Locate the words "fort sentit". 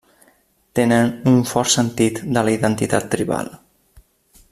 1.51-2.19